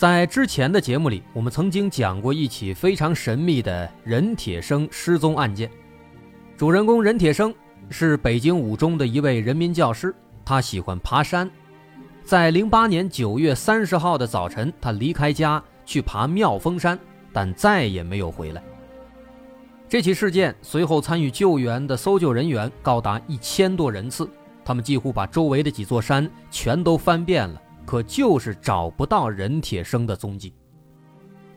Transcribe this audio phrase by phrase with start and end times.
[0.00, 5.70] 在之前的节目里，我们曾经讲过一起非常神秘的任铁生失踪案件。
[6.56, 7.54] 主人公任铁生
[7.90, 11.50] 是北京五中的一位人民教师，他喜欢爬山。
[12.24, 16.98] 在零八年九月三十号的早晨，他离开家去爬妙峰山，
[17.30, 18.62] 但再也没有回来。
[19.86, 24.26] 这起事件随后参与救援的搜救人员高达一千多人次，
[24.64, 27.60] 他们几乎把周围的几座山全都翻遍了。
[27.90, 30.54] 可就是找不到任铁生的踪迹，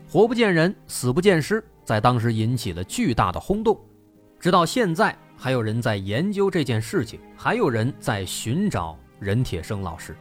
[0.10, 3.80] 活不见人，死不见尸，在当时引起了巨大的轰动。
[4.40, 10.16] 直到现在，还有人在研究这件事情，还有人在寻找任铁生老师。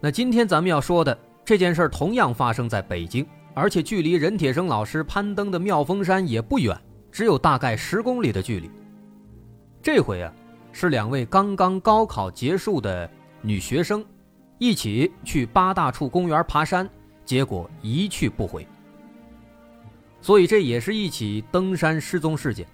[0.00, 6.74] 那今天咱们要说的这件事儿，同样发生在北京，而且距离任铁生老师攀登的妙峰山也不远，
[7.12, 8.70] 只有大概十公里的距离。
[9.82, 10.32] 这回啊，
[10.72, 13.10] 是两位刚刚高考结束的
[13.42, 14.02] 女学生。
[14.58, 16.88] 一起去八大处公园爬山，
[17.24, 18.66] 结果一去不回。
[20.20, 22.66] 所以这也是一起登山失踪事件。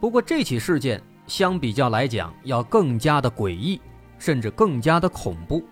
[0.00, 3.80] 不过这起事件相比较来讲要更加的诡异，
[4.18, 5.62] 甚至更加的恐怖。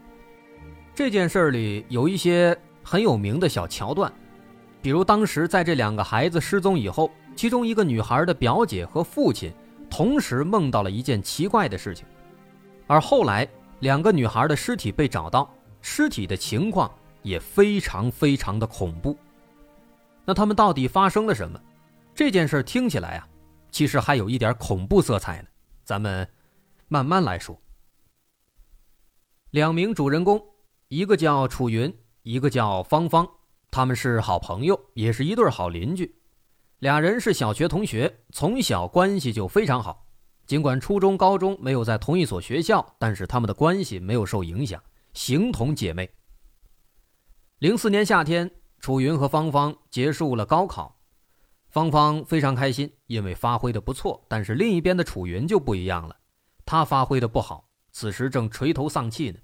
[0.95, 4.13] 这件事里有一些很有名的小桥段，
[4.81, 9.53] 比如当时在这两个孩子失踪以后，其中一个女孩的表姐和父亲
[9.91, 12.07] 同时梦到了一件奇怪的事情，
[12.87, 13.48] 而后来。
[13.80, 16.90] 两个女孩的尸体被找到，尸体的情况
[17.23, 19.17] 也非常非常的恐怖。
[20.24, 21.61] 那他们到底发生了什么？
[22.14, 23.29] 这件事听起来啊，
[23.70, 25.48] 其实还有一点恐怖色彩呢。
[25.84, 26.27] 咱们
[26.89, 27.61] 慢慢来说。
[29.51, 30.42] 两名主人公，
[30.89, 33.29] 一个叫楚云，一个叫芳芳，
[33.70, 36.14] 他们是好朋友，也是一对好邻居。
[36.79, 40.04] 俩人是小学同学，从小关系就非常好。
[40.47, 44.83] 尽管初中、高中没有在同一所学校，但是他们的关系没有受影响，
[45.13, 46.11] 形同姐妹。
[47.61, 51.01] 零四年夏天，楚云和芳芳结束了高考，
[51.71, 54.23] 芳芳非常开心，因为发挥的不错。
[54.29, 56.17] 但是另一边的楚云就不一样了，
[56.67, 59.39] 他发挥的不好，此时正垂头丧气呢。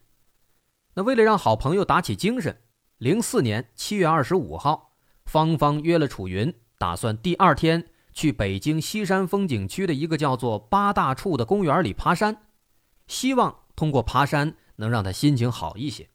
[0.92, 2.60] 那为了让好朋友打起精神，
[2.98, 7.89] 零四年七月二十五号，芳芳约了楚云，打算第二天。
[8.12, 12.36] 去北京西山风景区的一个叫做八大处的公园里爬山，
[13.06, 16.08] 希望通过爬山能让他心情好一些。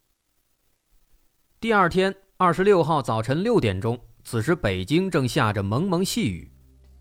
[1.59, 6.51] 第二天，二十六号早晨六点钟，此时北京正下着蒙蒙细雨。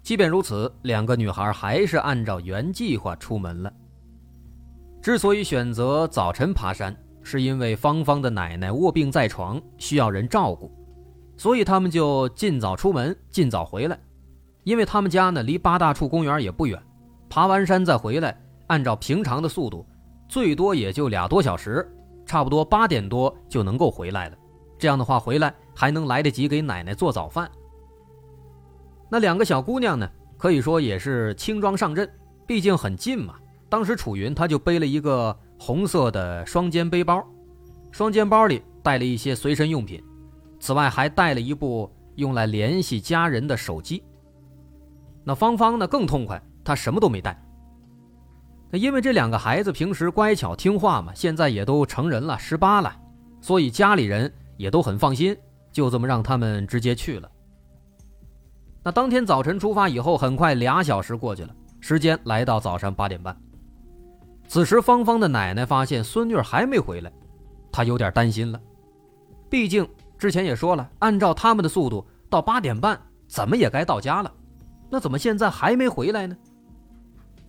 [0.02, 3.72] 即便如此，两个女孩还是按照原计划出门了。
[5.02, 10.70] 之所以选择早晨爬山，是因为芳芳的奶奶卧病在床，需要人照顾，
[11.36, 13.98] 所以他们就尽早出门，尽早回来。
[14.64, 16.82] 因为他们家呢离八大处公园也不远，
[17.28, 18.36] 爬完山再回来，
[18.66, 19.86] 按照平常的速度，
[20.28, 21.86] 最多也就俩多小时，
[22.26, 24.36] 差不多八点多就能够回来了。
[24.78, 27.48] 这样的话回来还能来得及给奶奶做早饭。
[29.10, 32.10] 那两个小姑娘呢，可以说也是轻装上阵，
[32.46, 33.34] 毕竟很近嘛。
[33.68, 37.24] 当时楚云她就背了一个红色的双肩背包，
[37.90, 40.02] 双肩包里带了一些随身用品，
[40.58, 44.02] 此外还带了一部用来联系家人的手机。
[45.24, 47.40] 那芳芳呢更痛快，她什么都没带。
[48.70, 52.94] 那因为这两个孩子平时乖巧听话嘛，现在也都成人了，十八了，
[53.40, 55.36] 所以家里人也都很放心，
[55.72, 57.30] 就这么让他们直接去了。
[58.82, 63.34] 那当天早晨出发以后，很快俩小时过去了，时间来到早上八点半。
[64.46, 67.10] 此时芳芳的奶奶发现孙女还没回来，
[67.72, 68.60] 她有点担心了。
[69.48, 69.88] 毕竟
[70.18, 74.30] 之前也说了，按照他们的速度，到八点半怎么也该到家了。
[74.94, 76.36] 那怎么现在还没回来呢？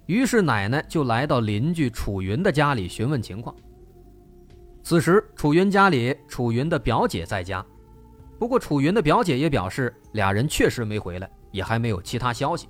[0.08, 3.56] 于是奶奶就来到邻居楚云的家里询问情况。
[4.82, 7.64] 此时楚云家里，楚云的表姐在家，
[8.40, 12.68] 不过楚云的表姐也表示，俩人确实没回来，也还没有其他消息。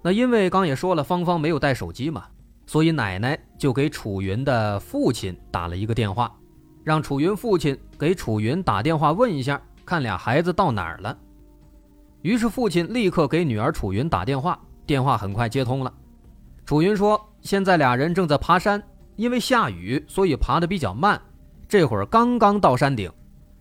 [0.00, 2.26] 那因为刚也说了，芳芳没有带手机嘛，
[2.66, 6.32] 所以奶奶就给楚云的父亲打了一个电话，
[6.84, 11.18] 让楚云父亲给楚云打电话问一下，看俩孩子到哪儿了。
[12.24, 15.92] 于是父亲立刻给女儿楚云打电话，电话很快接通了。
[16.64, 18.82] 楚云说：“现在俩人正在爬山，
[19.16, 21.20] 因为下雨，所以爬得比较慢。
[21.68, 23.12] 这会儿刚刚到山顶，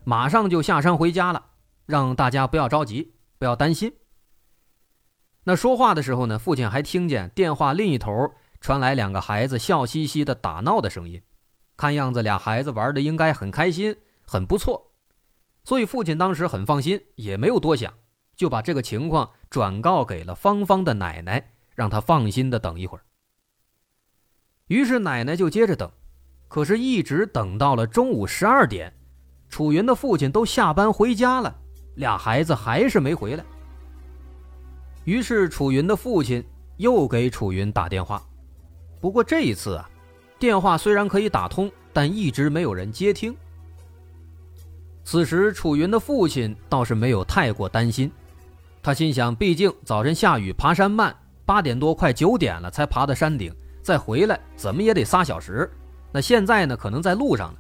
[0.06, 1.44] 马上就下山回家了。
[1.86, 3.92] 让大家不要着急，不要担心。
[5.44, 8.32] 那说话的时候呢，父亲还听见电话另一头
[8.62, 11.22] 传来两个孩子笑嘻嘻的打闹的声音，
[11.76, 13.94] 看样子俩孩子玩的应该很开心，
[14.26, 14.94] 很不错。
[15.66, 17.94] 所以父亲当时很放心，也没有多想，
[18.36, 23.04] 就把这个情况转告给了芳芳的奶奶，让她放心的等一会儿。
[24.68, 25.92] 于是奶奶就接着等，
[26.48, 28.92] 可是，一直等到了中午十二点，
[29.50, 31.54] 楚云的父亲都下班回家了，
[31.96, 33.44] 俩孩子还是没回来。
[35.04, 36.44] 于是，楚云的父亲
[36.78, 38.26] 又给楚云打电话，
[39.02, 39.90] 不过这一次啊，
[40.40, 43.36] 电话虽然可以打通，但一直没有人接听。
[45.04, 48.10] 此时，楚云的父亲倒是没有太过担心，
[48.84, 51.16] 他心想，毕竟早晨下雨，爬山慢，
[51.46, 53.52] 八点多快九点了才爬到山顶，
[53.82, 55.72] 再回来怎么也得仨小时。
[56.12, 57.60] 那现在呢，可能在路上呢，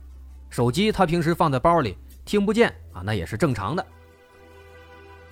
[0.49, 3.83] 手机他平时放在包里，听不见啊，那也是正常的。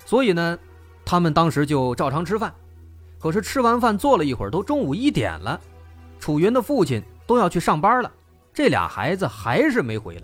[0.04, 0.58] 所以呢。
[1.04, 2.54] 他们当时就照常吃饭，
[3.18, 5.60] 可是吃完饭坐了一会儿，都中午一点了，
[6.20, 8.10] 楚云的父亲都要去上班了，
[8.54, 10.22] 这俩孩子还是没回来。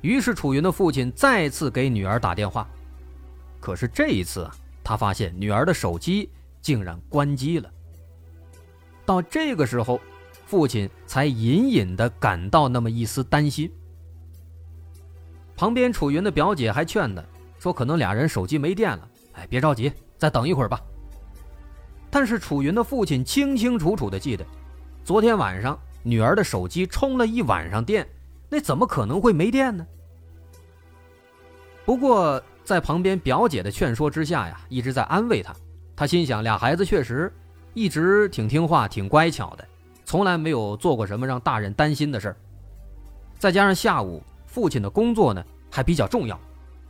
[0.00, 2.66] 于是楚云的父亲再次给女儿打电话，
[3.62, 6.28] 可是这一次啊，他发现女儿的手机
[6.60, 7.70] 竟然关机了。
[9.06, 10.00] 到这个时候，
[10.46, 13.72] 父亲才隐隐的感到那么一丝担心。
[15.54, 17.24] 旁边楚云的表姐还劝他，
[17.56, 19.08] 说可能俩人手机没电了。
[19.34, 20.80] 哎，别着急，再等一会儿吧。
[22.10, 24.44] 但是楚云的父亲清清楚楚的记得，
[25.04, 28.04] 昨天晚上女儿的手机充了一晚上电，
[28.48, 29.86] 那怎么可能会没电呢？
[31.84, 35.54] 不过在旁边表姐的劝说之下呀，一直在安慰他。
[35.94, 37.32] 他心想，俩孩子确实
[37.74, 39.66] 一直挺听话、挺乖巧的，
[40.04, 42.36] 从来没有做过什么让大人担心的事儿。
[43.38, 46.38] 再加上下午父亲的工作呢，还比较重要。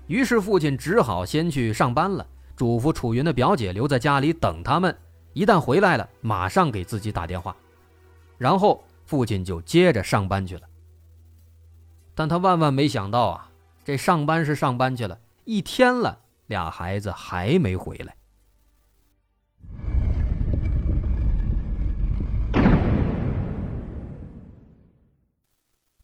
[0.07, 2.27] 于是父亲只好先去上班了，
[2.57, 4.95] 嘱咐楚云的表姐留在家里等他们，
[5.33, 7.57] 一旦回来了，马上给自己打电话。
[8.37, 10.63] 然后父亲就接着上班去了。
[12.15, 13.51] 但他万万没想到啊，
[13.85, 18.17] 这上班是上班去了，一天了，俩孩子还没回来。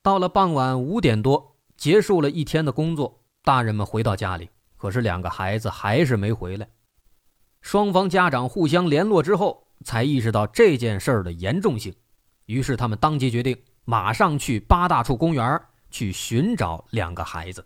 [0.03, 3.23] 到了傍晚五点多，结束了一天的工作。
[3.45, 6.69] 大人们回到家里，可是两个孩子还是没回来。
[7.61, 11.95] 双方家长互相联络之后，才意识到这件事儿的严重性，
[12.47, 17.65] 于是他们当即决定马上去八大处公园去寻找两个孩子。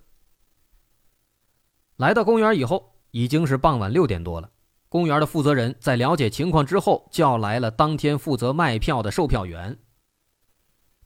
[1.97, 4.51] 来到公园以后，已经是傍晚六点多了。
[4.89, 9.79] 公园的负责人在了解情况之后，叫来了当天负责卖票的售票员。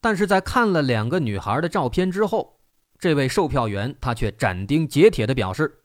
[0.00, 2.60] 但是在看了两个女孩的照片之后，
[2.98, 5.82] 这位售票员他却斩钉截铁地表示，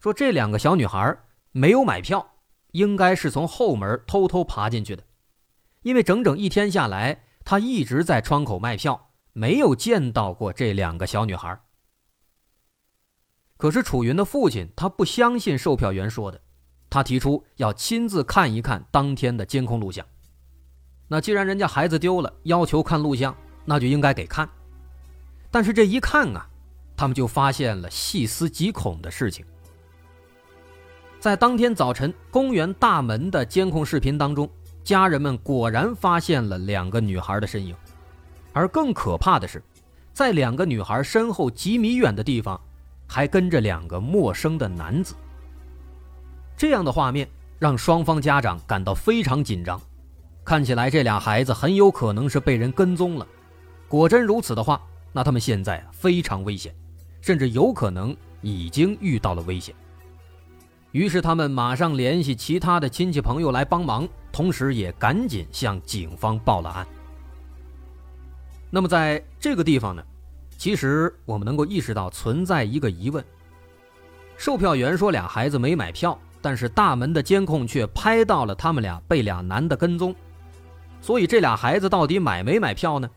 [0.00, 1.16] 说这两个小女孩
[1.52, 2.34] 没有买票，
[2.72, 5.02] 应该是从后门偷偷爬进去的，
[5.82, 11.60] 因为整整一天下来，他一直在窗口卖票，没有见到过这两个小女孩。
[13.56, 16.40] 可是楚云的父亲他不相信售票员说的，
[16.90, 20.04] 他提出要亲自看一看当天的监控录像。
[21.08, 23.34] 那既然人家孩子丢了，要求看录像，
[23.64, 24.48] 那就应该给看。
[25.50, 26.46] 但是这一看啊，
[26.96, 29.44] 他们就发现了细思极恐的事情。
[31.18, 34.48] 在当天早晨公园大门的监控视频当中，
[34.84, 37.74] 家人们果然发现了两个女孩的身影，
[38.52, 39.62] 而更可怕的是，
[40.12, 42.60] 在两个女孩身后几米远的地方，
[43.06, 45.14] 还跟着两个陌生的男子。
[46.56, 49.80] 这样的画面让双方家长感到非常紧张，
[50.44, 53.26] 看起来这俩孩子很有可能是被人跟踪了。
[53.88, 54.80] 果真如此的话，
[55.12, 56.74] 那他们现在非常危险，
[57.20, 59.74] 甚至有可能已经遇到了危险。
[60.92, 66.86] 于是他们马上联系其他的亲戚朋友来帮忙，同时也赶紧向警方报了案。
[68.70, 70.02] 那么在这个地方呢，
[70.56, 73.24] 其实我们能够意识到存在一个疑问：
[74.36, 80.14] 售票员说俩孩子没买票，但是大门的监控却拍到了他们俩被俩男的跟踪，
[81.00, 83.08] 所以这俩孩子到底买没买票呢？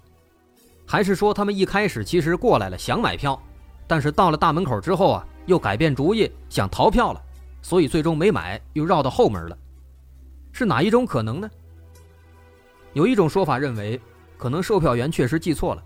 [0.86, 3.42] 还是说他们一开始其实过来了想买票，
[3.88, 7.22] 但是到了大门口之后啊，又改变主意想逃票了，
[7.62, 9.58] 所以最终没买，又绕到后门了。
[10.52, 11.50] 是哪一种可能呢？
[12.94, 14.02] 有一种说法认为，
[14.36, 15.84] 可能售票员确实记错了。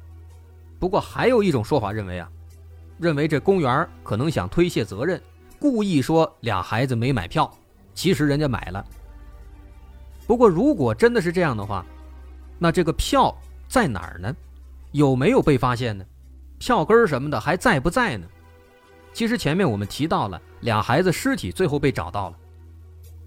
[0.84, 2.30] 不过还有一种说法认为啊，
[3.00, 5.22] 认为这公园可能想推卸责任，
[5.58, 7.50] 故意说俩孩子没买票，
[7.94, 8.86] 其实人家买了。
[10.28, 11.86] 不过如果真的是这样的话，
[12.60, 13.34] 那这个票
[13.66, 14.36] 在哪儿呢？
[14.92, 16.04] 有没有被发现呢？
[16.60, 18.28] 票根什么的还在不在呢？
[19.13, 22.38] 其实前面我们提到了俩孩子尸体最后被找到了，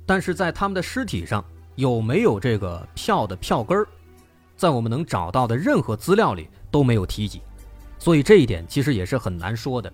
[0.04, 1.42] 但是在他们的尸体上
[1.76, 3.88] 有没有这个票的票根儿，
[4.58, 7.40] 在我们能找到的任何资料里都没有提及，
[7.98, 9.90] 所以这一点其实也是很难说的。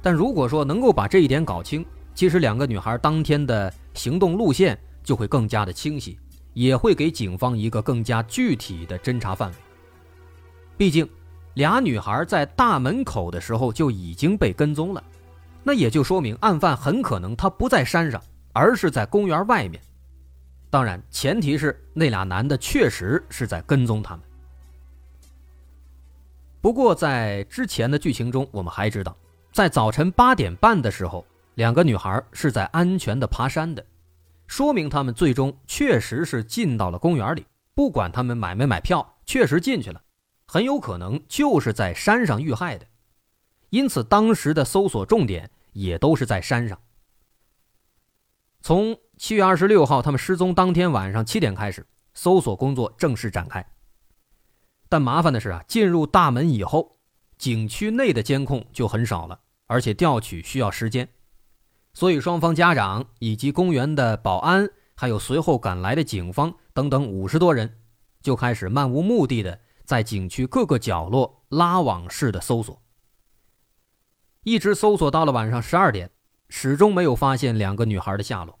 [0.00, 6.16] 但如果说能够把这一点搞清，其实两个女孩当天的行动路线就会更加的清晰，
[6.52, 9.56] 也会给警方一个更加具体的侦查范围。
[10.76, 11.08] 毕竟。
[11.56, 15.02] 俩女孩在大门口的时候就已经被跟踪了，
[15.64, 19.80] 那也就说明案犯很可能他不在山上，而是在公园外面。
[20.68, 24.22] 当然，前提是那俩男的确实是在跟踪他们。
[26.66, 29.16] 不过，在之前的剧情中，我们还知道，
[29.52, 33.86] 在早晨八点半的时候，两个女孩是在安全的爬山的，
[34.48, 37.46] 说明他们最终确实是进到了公园里。
[37.72, 40.02] 不管他们买没买票，确实进去了。
[40.48, 42.84] 很有可能就是在山上遇害的，
[43.70, 46.76] 因此当时的搜索重点也都是在山上。
[48.60, 53.64] 从七月二十六号他们失踪当天晚上七点开始，搜索工作正式展开。
[54.88, 56.98] 但麻烦的是啊，进入大门以后，
[57.38, 61.08] 景区内的监控就很少了，而且调取需要时间，
[61.94, 67.78] 所以双方家长以及公园的保安，还有随后赶来的警方等等五十多人，
[68.22, 69.60] 就开始漫无目的的。
[69.84, 72.82] 在景区各个角落拉网式的搜索，
[74.42, 76.10] 一直搜索到了晚上十二点，
[76.48, 78.58] 始终没有发现两个女孩的下落。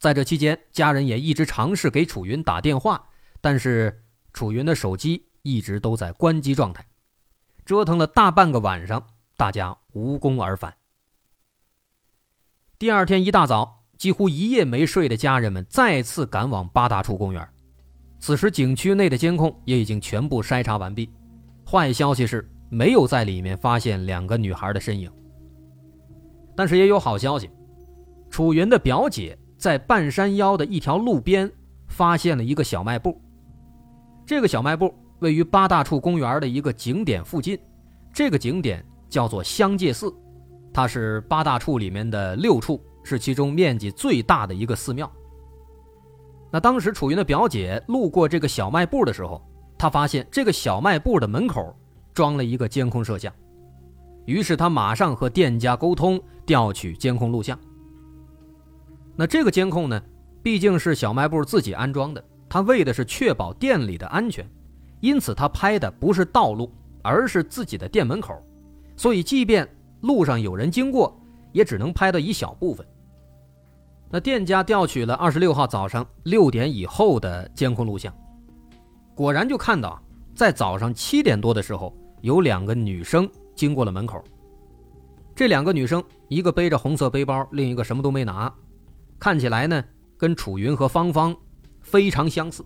[0.00, 3.08] 在这期间，家人也一直尝试给楚云打电话，
[3.40, 6.86] 但是楚云的手机一直都在关机状态。
[7.64, 9.02] 折腾了大半个晚上，
[9.36, 10.74] 大家无功而返。
[12.78, 17.48] 第二天一大早，几乎一夜没睡的家人们再次赶往八大处公园。
[18.20, 21.10] 此时，景区内的监控也已经全部筛查完毕。
[21.66, 25.10] 坏消息是，没有在里面发现两个女孩的身影。
[26.56, 27.50] 但是也有好消息，
[28.30, 31.50] 楚云的表姐在半山腰的一条路边
[31.86, 33.20] 发现了一个小卖部。
[34.26, 37.58] 这个小卖部位于八大处公园的一个景点附近，
[38.12, 40.14] 这个景点叫做香界寺，
[40.72, 45.10] 它是八大处里面的六处，是其中面积最大的一个寺庙。
[46.50, 49.42] 那当时楚云的表姐路过这个小卖部的时候，
[49.76, 51.76] 她发现这个小卖部的门口
[52.14, 53.32] 装了一个监控摄像，
[54.24, 57.58] 于是她马上和店家沟通调取监控录像。
[59.14, 60.00] 那这个监控呢，
[60.42, 64.48] 毕竟是小卖部自己安装的，他为的是确保店里的安全，
[65.00, 68.34] 因此他拍的不是道路，而是自己的店门口，
[68.96, 69.68] 所以即便
[70.00, 71.18] 路上有人经过，
[71.52, 72.86] 也只能拍到一小部分。
[74.10, 78.12] 那店家调取了二十六号早上六点以后的监控录像，
[79.14, 80.00] 果然就看到，
[80.34, 84.22] 在早上七点多的时候，有两个女生经过了门口。
[85.34, 88.52] 这两个女生，一个背着红色背包，另一个什么都没拿，
[89.20, 89.84] 看起来呢，
[90.16, 91.36] 跟楚云和芳芳
[91.80, 92.64] 非常相似。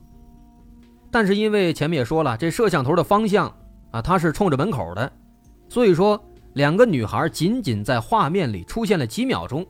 [1.13, 3.55] 但是因为前面也说了，这摄像头的方向
[3.91, 5.13] 啊，它是冲着门口的，
[5.69, 6.19] 所以说
[6.55, 9.65] 两个女孩仅仅在画面里出现了几秒钟，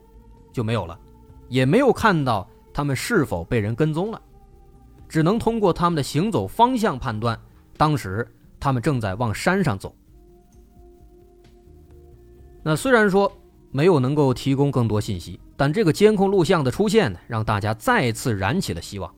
[0.53, 0.97] 就没有了。
[1.49, 4.19] 也没有看到他们是否被人跟踪了，
[5.07, 7.37] 只能通过他们的行走方向判断，
[7.75, 8.25] 当时
[8.59, 9.93] 他们正在往山上走。
[12.63, 13.29] 那虽然说
[13.69, 19.13] 没有能够提供更多信息，但这个监控录像的出现呢，让大家再次燃起了希望。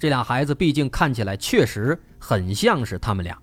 [0.00, 3.38] 这俩孩子毕竟看起来确实很像是他们俩。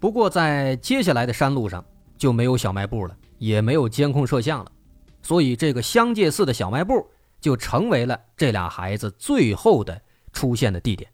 [0.00, 1.84] 不过在接下来的山路上
[2.18, 4.72] 就没有小卖部了，也没有监控摄像了。
[5.22, 7.08] 所以，这个香界寺的小卖部
[7.40, 11.08] 就成为了这俩孩子最后的出现的地点。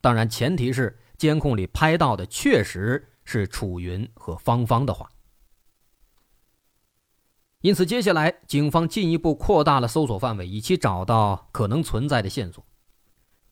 [0.00, 5.10] 当然，前提是监控里拍到的确实是楚云和芳芳的话。
[7.62, 12.64] 因此，接下来警方进一步扩大了搜索范围，以期找到可能存在的线索。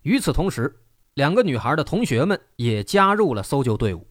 [0.03, 4.07] 与此同时，两个女孩的同学们也加入了搜救队伍。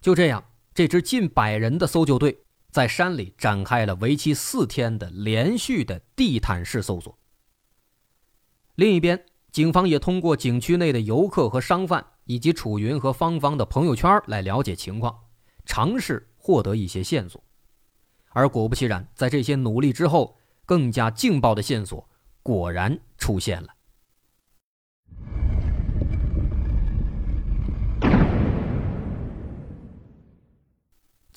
[0.00, 2.42] 就这样，这支近百人的搜救队。
[2.68, 7.18] 在山里展开了为期四天的连续的地毯式搜索。
[8.74, 15.18] 另一边，警方也通过景区内的游客和商贩，以及楚云和芳芳的朋友圈来了解情况，
[15.64, 17.42] 尝试获得一些线索。
[18.28, 20.36] 而果不其然，在这些努力之后，
[20.66, 22.06] 更加劲爆的线索
[22.42, 23.68] 果然出现了。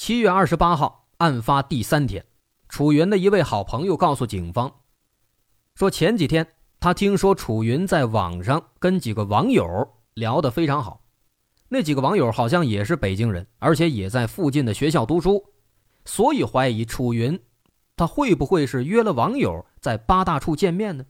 [0.09, 1.07] 七月二十八号。
[1.17, 2.25] 案发第三天，
[2.67, 4.73] 楚云的一位好朋友告诉警方，
[5.75, 6.47] 说前几天
[6.79, 11.05] 他听说楚云在网上跟几个网友聊得非常好，
[11.67, 15.45] 那几个网友好像也是北京人，而且也在附近的学校读书，
[16.05, 17.39] 所以怀疑楚云，
[17.95, 21.05] 他会不会是约了网友在八大处见面呢？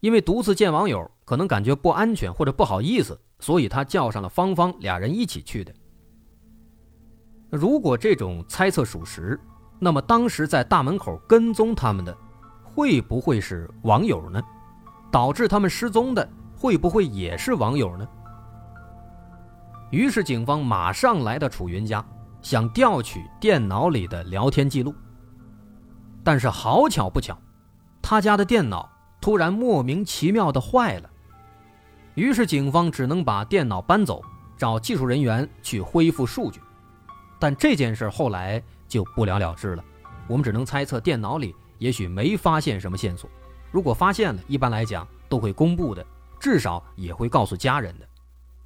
[0.00, 5.74] 因为独自见网友可能感觉不安全或者不好意思，所以他叫上了芳芳，俩人一起去的。
[7.50, 9.40] 如果这种猜测属实，
[9.78, 12.16] 那么当时在大门口跟踪他们的，
[12.62, 14.40] 会不会是网友呢？
[15.10, 18.06] 导致他们失踪的，会不会也是网友呢？
[19.90, 22.04] 于是警方马上来到楚云家，
[22.42, 24.94] 想调取电脑里的聊天记录。
[26.22, 27.36] 但是好巧不巧，
[28.02, 28.90] 他家的电脑。
[29.20, 31.10] 突然莫名其妙的坏了，
[32.14, 34.22] 于是警方只能把电脑搬走，
[34.56, 36.60] 找技术人员去恢复数据。
[37.38, 39.84] 但这件事后来就不了了之了。
[40.26, 43.28] 我们只能猜测，电脑里也许没发现什么线索。
[43.70, 46.04] 如果发现了，一般来讲都会公布的，
[46.40, 48.06] 至少也会告诉家人的。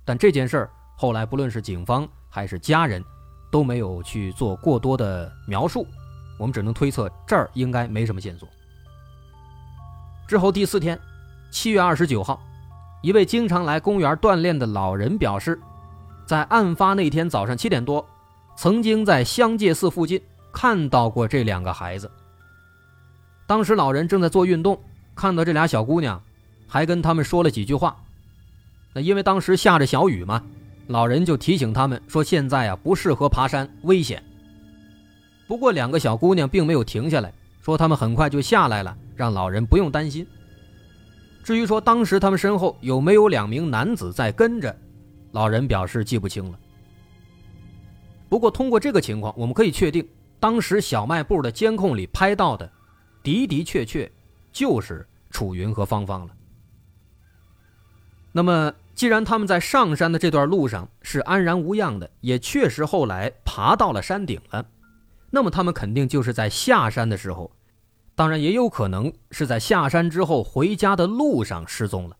[0.04, 3.04] 但这件事儿后来不论是警方还是家人，
[3.50, 5.86] 都没有去做过多的描述。
[6.38, 8.48] 我们只能推测，这儿应该没什么线索。
[10.26, 10.98] 之后第四天，
[11.50, 12.40] 七月二十九号，
[13.02, 15.60] 一位经常来公园锻炼的老人表示，
[16.26, 18.04] 在案发那天早上七点多，
[18.56, 20.20] 曾经在香界寺附近
[20.52, 22.10] 看到过这两个孩子。
[23.46, 24.80] 当时老人正在做运动，
[25.14, 26.22] 看到这俩小姑娘，
[26.66, 27.96] 还跟他们说了几句话。
[28.94, 30.42] 那因为当时下着小雨嘛，
[30.86, 34.22] 老人就提醒他们说：“现在啊不适合爬山，危险。”
[35.48, 37.32] 不过两个小姑娘并没有停下来。
[37.62, 40.26] 说他们很快就下来了，让老人不用担心。
[41.44, 44.76] 至于说当时他们身后有没有两名男子在跟着，
[45.30, 46.58] 老人表示记不清了。
[48.32, 50.08] 不过通过这个情况，我们可以确定，
[50.40, 52.72] 当时小卖部的监控里拍到的，
[53.22, 54.10] 的的确确
[54.50, 56.34] 就是楚云和芳芳了。
[58.32, 64.66] 那么，既然他们在上山的这段路上是安然无恙的，也确实后来爬到了山顶了。
[65.28, 67.54] 那么他们肯定就是在下山的时候，
[68.14, 72.16] 当然也有可能是在下山之后回家的路上失踪了。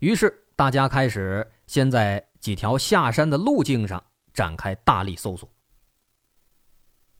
[0.00, 4.02] 于是大家开始先在几条下山的路径上
[4.32, 5.48] 展开大力搜索。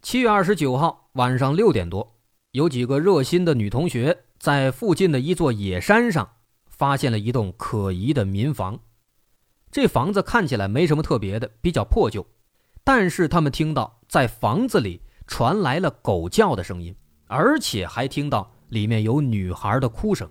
[0.00, 2.18] 七月二十九号晚上六点多，
[2.50, 6.28] 有几个热心的女同学在附近的一座野山上
[6.66, 8.78] 发现了一栋可疑的民房。
[9.70, 12.26] 这房子看起来没什么特别的，比较破旧。
[12.84, 16.94] 但是他们听到在房子里传来了狗叫的声音，
[17.26, 20.28] 而且还听到里面有女孩的哭声。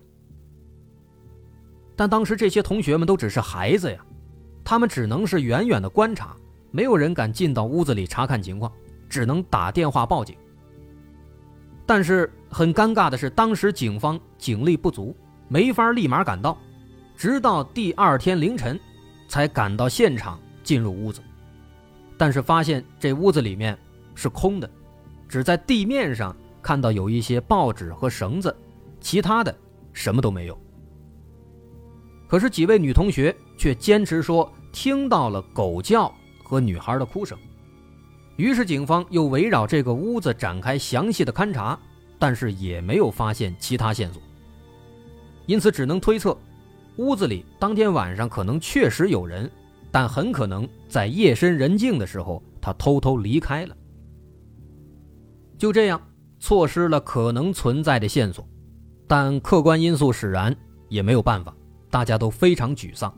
[1.96, 4.04] 但当时这些同学们都只是孩子呀，
[4.62, 6.36] 他们只能是远远的观察，
[6.72, 8.72] 没有人敢进到屋子里查看情况，
[9.08, 10.34] 只能打电话报警。
[11.86, 15.14] 但是很尴尬的是，当时警方警力不足，
[15.48, 16.58] 没法立马赶到，
[17.14, 18.80] 直到第二天凌晨，
[19.28, 21.20] 才赶到现场进入屋子。
[22.16, 23.78] 但是发现这屋子里面
[24.14, 24.70] 是空的，
[25.28, 28.56] 只在地面上看到有一些报纸和绳子，
[29.00, 29.54] 其他的
[29.92, 30.58] 什么都没有。
[32.28, 36.10] 可是几位女同学却坚持说听到了狗叫
[36.52, 37.38] 和女孩的哭声，
[38.36, 41.78] 于是警方又围绕这个屋子展开详细的勘查，
[42.18, 44.20] 但是也没有发现其他线索，
[45.46, 46.36] 因此只能推测，
[46.96, 49.50] 屋子里当天晚上可能确实有人。
[49.90, 53.74] 但很可能在夜深人静的时候，他偷偷离开了。
[55.56, 55.98] 就这样，
[56.38, 58.46] 错失了可能存在的线索。
[59.06, 60.54] 但客观因素使然，
[60.90, 61.54] 也没有办法，
[61.88, 63.10] 大家都非常沮丧。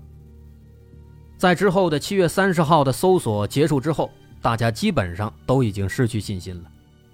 [1.37, 6.71] 在之后的七月三十号的搜索结束之后，大家基本上都已经失去信心了。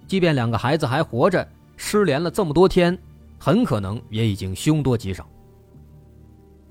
[0.06, 2.96] 即便两个孩子还活着，失联了这么多天，
[3.38, 5.28] 很可能也已经凶多吉少。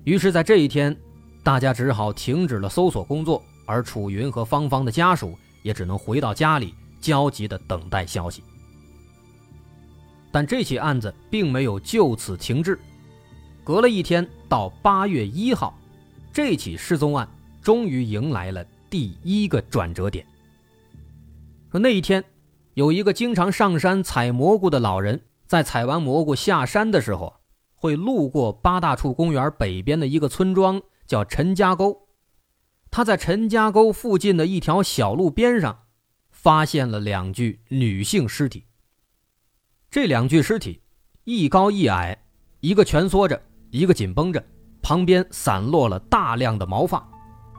[0.03, 0.95] 于是，在这一天。
[1.41, 8.43] 大家只好停止了搜索工作，而楚云和芳芳的家属也只能回到家里，焦急地等待消息。
[10.31, 12.77] 但这起案子并没有就此停滞，
[13.63, 15.73] 隔了一天，到八月一号，
[16.31, 17.27] 这起失踪案
[17.61, 20.25] 终于迎来了第一个转折点。
[21.71, 22.23] 说那一天，
[22.73, 27.35] 有一个经常上山采蘑菇的老人，在采完蘑菇下山的时候，
[27.75, 30.81] 会路过八大处公园北边的一个村庄。
[31.09, 32.07] 叫陈家沟，
[32.91, 35.85] 他在陈家沟附近的一条小路边上，
[36.29, 38.67] 发现了两具女性尸体。
[39.89, 40.83] 这两具尸体，
[41.23, 42.15] 一高一矮，
[42.59, 43.41] 一个蜷缩着，
[43.71, 44.45] 一个紧绷着，
[44.83, 47.09] 旁边散落了大量的毛发，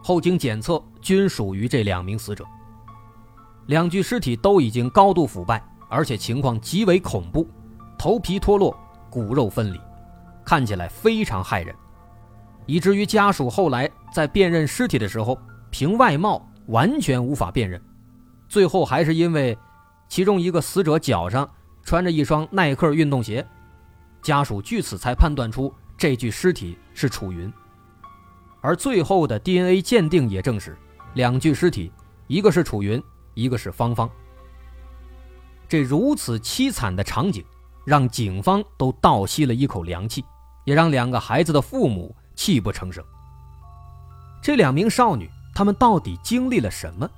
[0.02, 2.44] 后经检测均属于这两名死者。
[3.66, 7.48] 两具尸体都已经高度腐败，而且情况极为恐怖，
[7.98, 8.76] 头皮脱落，
[9.08, 9.80] 骨肉分离，
[10.44, 11.74] 看起来非常骇人。
[12.66, 15.38] 以至于家属后来在辨认尸体的时候，
[15.70, 17.80] 凭外貌完全无法辨认，
[18.48, 19.56] 最后还是因为
[20.08, 21.48] 其中一个死者脚上
[21.84, 23.46] 穿着一双耐克运动鞋，
[24.22, 27.52] 家属据此才判断出这具尸体是楚云。
[28.60, 30.76] 而最后的 DNA 鉴定也证实，
[31.14, 31.90] 两具尸体，
[32.26, 33.02] 一个是楚云，
[33.34, 34.08] 一个是芳芳。
[35.68, 37.44] 这如此凄惨的场景，
[37.84, 40.24] 让警方都倒吸了一口凉气，
[40.64, 43.02] 也让两个孩子的父母泣不成声。
[44.42, 47.08] 这两名少女，她们到底经历了什么？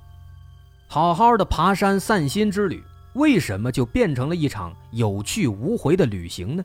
[0.87, 2.83] 好好的爬山散心之旅，
[3.15, 6.63] 为什么就变成了一场有去无回的旅行呢？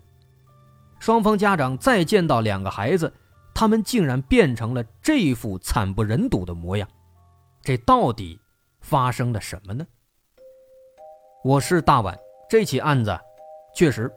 [0.99, 3.13] 双方家长再见到两个孩子。
[3.61, 6.89] 他们竟然变成了这副惨不忍睹的模样，
[7.61, 8.39] 这到底
[8.81, 9.85] 发生了什么呢？
[11.43, 12.17] 我是大碗，
[12.49, 13.19] 这起案子
[13.75, 14.09] 确实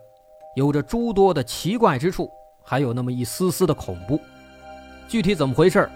[0.55, 2.29] 有着诸多的奇怪之处，
[2.63, 4.21] 还有那么一丝丝的恐怖。
[5.07, 5.89] 具体怎么回事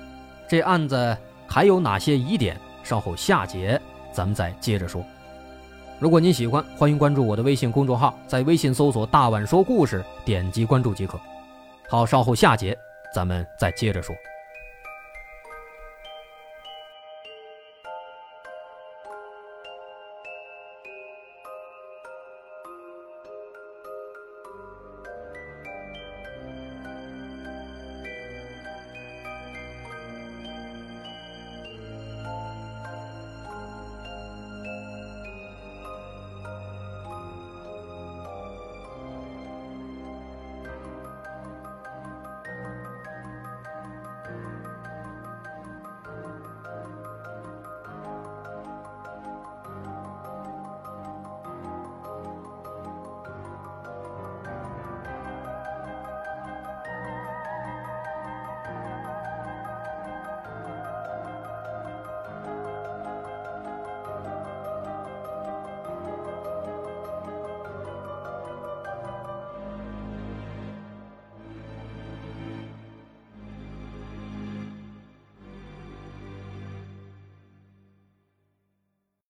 [0.47, 2.60] 这案子还有哪些疑点？
[2.81, 3.79] 稍后下节
[4.12, 5.05] 咱们再接着说。
[5.99, 11.19] 如果您喜欢，欢迎关注我的微信公众号，在微信搜索“大碗说故事”，点击关注即可。
[11.88, 12.75] 好，稍后下节。
[13.15, 14.13] 咱们再接着说。